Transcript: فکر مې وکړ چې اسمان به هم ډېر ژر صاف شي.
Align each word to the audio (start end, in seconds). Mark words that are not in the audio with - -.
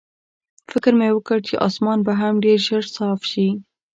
فکر 0.71 0.93
مې 0.99 1.09
وکړ 1.13 1.37
چې 1.47 1.53
اسمان 1.67 1.99
به 2.05 2.13
هم 2.21 2.33
ډېر 2.45 2.57
ژر 2.67 2.83
صاف 2.95 3.19
شي. 3.31 3.47